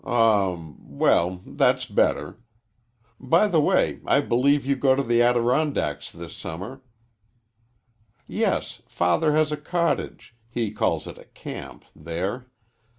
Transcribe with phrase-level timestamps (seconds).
[0.03, 2.39] "Um well, that's better.
[3.19, 6.81] By the way, I believe you go to the Adirondacks this summer."
[8.25, 12.47] "Yes, Father has a cottage he calls it a camp there.